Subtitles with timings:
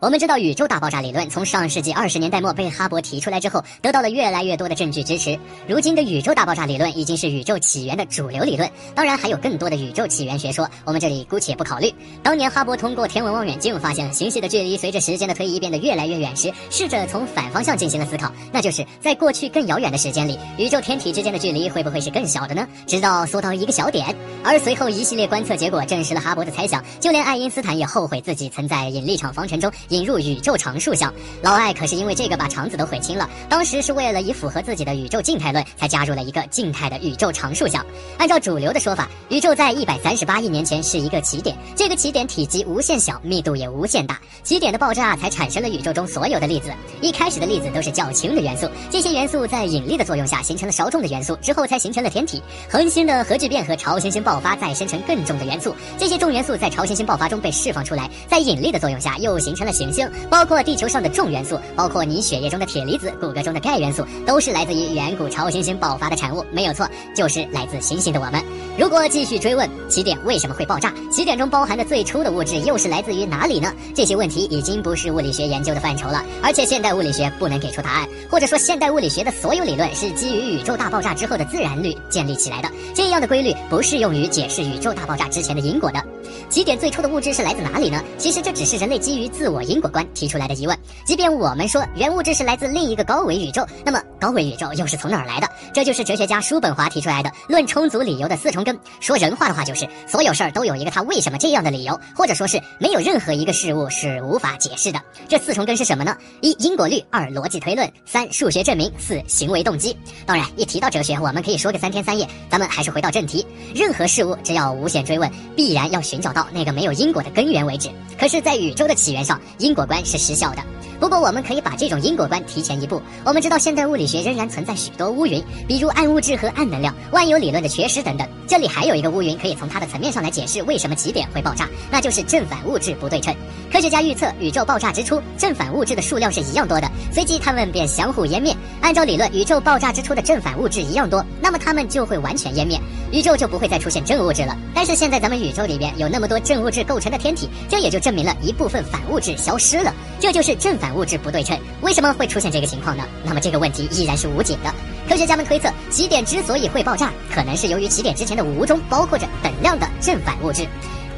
[0.00, 5.36] 我们知道宇宙大爆炸理论从上世纪二十年代末被哈勃提出来之后，得到了越来越多的证据支持。
[5.66, 11.92] 如今的宇宙大爆炸理论已经是宇宙起源的主流理论，当然还有更多的宇宙起源学说，我们这里姑且不考虑。
[12.22, 22.64] 当年哈勃通过天文望远镜发现星系的距离随着时间的推移变得越来越远时，试着从反方向进行了思考，那就是在过去更遥远的时间里，宇宙天体之间的距离会不会是更小的呢？
[22.86, 24.14] 直到缩到一个小点。
[24.44, 29.68] 而随后一系列观测结果证实了哈勃的猜想，就连爱因斯坦也后悔自己曾在引力场方程中。
[29.88, 31.12] 引入宇宙常数项，
[31.42, 33.28] 老艾可是因为这个把肠子都悔青了。
[33.48, 37.84] 当时是为了以符合自己的宇宙静态论，才加入了一个静态的宇宙常数项。
[38.18, 46.70] 按照主流的说法，宇宙在一百三十八亿年前是一个起点，这个起点体积无限小，密度也无限大，起点的爆炸才产生了宇宙中所有的粒子。
[47.00, 52.42] 一开始的粒子都是较轻的元素，这些元素在引力的作用下形成了稍重的元素，之后才形成了天体。
[52.68, 59.72] 恒星的核聚变和超新星爆发再生成更重的元素，这些重元素在超新星爆发中被释放出来，在引力的作用下又形成了。
[59.78, 68.42] 行星包括地球上的重元素，包括你血液中的铁离子、骨骼中的钙元素，都是来自于远古超新星爆发的产物，没有错，就是来自星星的我们。
[68.76, 73.72] 如果继续追问起点为什么会爆炸，起点中包含的最初的物质又是来自于哪里呢？
[73.94, 86.02] 这些问题已经不是物理学研究的范畴了，而且现代物理学不能给出答案，或者说现代物理学的所有理论是基于宇宙大爆炸之后的自然律建立起来的，这样的规律不适用于解释宇宙大爆炸之前的因果的。
[86.48, 88.02] 起点最初的物质是来自哪里呢？
[88.16, 90.76] 其实这只是人类基于自我因果观提出来的疑问。
[91.04, 95.48] 即便我们说原物质是来自另一个高维宇宙，那么高维宇宙又是从哪儿来的？
[95.74, 98.78] 这就是哲学家叔本华提出来的论充足理由的四重根。
[99.00, 104.98] 说人话的话就是，所有事儿都有一个他为什么这样的理由，或者说是没有任何一个事物是无法解释的。
[105.28, 106.16] 这四重根是什么呢？
[106.40, 109.94] 一因果律，二逻辑推论，三数学证明，四行为动机。
[110.24, 112.26] 当然，一提到哲学，我们可以说个三天三夜。
[112.48, 116.38] 咱们还是回到正题，任何事物只要无限追问，必然要寻找到。
[116.38, 117.90] 到那个没有因果的根源为止。
[118.16, 120.62] 可是，在宇宙的起源上，因果观是失效的。
[121.00, 123.02] 不过，我们可以把这种因果观提前一步。
[123.24, 128.26] 我们知道，现代物理学仍然存在许多乌云，比如暗物质和暗能量、万有理论的缺失等等。
[128.46, 133.34] 这里还有一个乌云，可以从它的层面上来解释为什么起点会爆炸，那就是正反物质不对称。
[133.70, 138.56] 科学家预测，宇宙爆炸之初，正反物质的数量是一样多的，随即它们便相互湮灭。
[138.80, 142.80] 按照理论，宇宙爆炸之初的正反物质一样多，那么它们就会完全湮灭，
[143.12, 144.56] 宇宙就不会再出现正物质了。
[144.74, 150.88] 但是现在咱们宇宙里边有那么多正物质构成的天体，这也就证明了一部分反物质消失了，这就是正反。
[150.94, 153.04] 物质不对称，为什么会出现这个情况呢？
[153.24, 154.74] 那么这个问题依然是无解的。
[155.08, 160.66] 科学家们推测，起点之所以会爆炸，可能是由于起点之前的无中包括着等量的正反物质。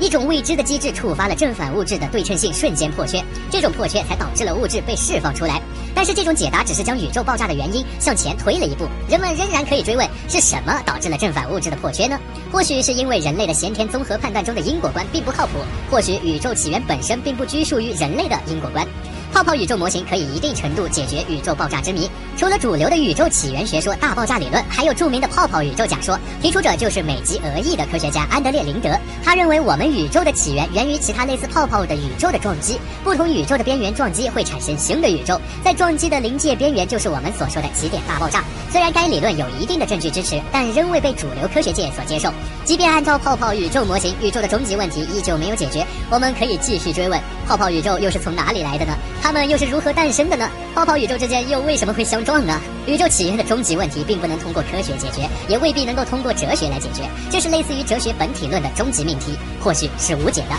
[0.01, 5.61] 一种未知的机制触发了正反物质的对称性瞬间破缺，这种破缺才导致了物质被释放出来。
[5.95, 12.19] 但是这种解答只是将宇宙爆炸的原因向前推了一步，人们仍然可以追问是什么导致了正反物质的破缺呢？
[12.51, 15.59] 或许是因为人类的先天综合判断中的因果观并不靠谱，
[15.91, 18.87] 或许宇宙起源本身并不拘束于人类的因果观。
[19.41, 22.11] 泡泡宇宙模型可以一定程度解决宇宙爆炸之谜。
[22.37, 28.91] 除了主流的宇宙起源学说大爆炸理论，还有著名的泡泡宇宙假说，提出者就是美籍俄裔的科学家安德烈林德。
[29.25, 38.45] 他认为我们宇宙的起源源于其他类似泡泡的宇宙的撞击，不同宇宙的边缘撞击会产生新的宇宙，在撞击的临界边缘就是我们所说的起点大爆炸。
[38.71, 42.31] 虽然该理论有一定的证据支持，但仍未被主流科学界所接受。
[42.63, 45.83] 即便按照泡泡宇宙模型，宇宙的终极问题依旧没有解决。
[46.11, 47.19] 我们可以继续追问：
[47.49, 48.95] 泡泡宇宙又是从哪里来的呢？
[49.31, 50.51] 它们又是如何诞生的呢？
[50.75, 52.61] 泡泡宇宙之间又为什么会相撞呢？
[52.85, 57.09] 宇宙起源的终极问题并不能通过科学解决，也未必能够通过哲学来解决。
[57.31, 60.57] 这是类似于哲学本体论的终极命题，或许是无解的。